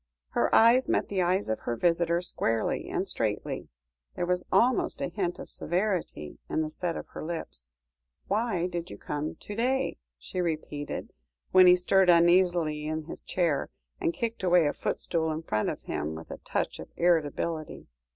Her 0.29 0.49
eyes 0.55 0.89
met 0.89 1.09
the 1.09 1.21
eyes 1.21 1.47
of 1.47 1.59
her 1.59 1.75
visitor 1.75 2.21
squarely 2.21 2.89
and 2.89 3.07
straightly, 3.07 3.69
there 4.15 4.25
was 4.25 4.47
almost 4.51 4.99
a 4.99 5.09
hint 5.09 5.37
of 5.37 5.47
severity 5.47 6.39
in 6.49 6.63
the 6.63 6.71
set 6.71 6.97
of 6.97 7.09
her 7.09 7.23
lips. 7.23 7.75
"Why 8.27 8.65
did 8.65 8.89
you 8.89 8.97
come 8.97 9.35
to 9.35 9.55
day?" 9.55 9.99
she 10.17 10.41
repeated, 10.41 11.13
when 11.51 11.67
he 11.67 11.75
stirred 11.75 12.09
uneasily 12.09 12.87
in 12.87 13.03
his 13.03 13.21
chair, 13.21 13.69
and 13.99 14.11
kicked 14.11 14.41
away 14.41 14.65
a 14.65 14.73
footstool 14.73 15.31
in 15.31 15.43
front 15.43 15.69
of 15.69 15.83
him, 15.83 16.15
with 16.15 16.31
a 16.31 16.39
touch 16.39 16.79
of 16.79 16.89
irritability. 16.97 17.85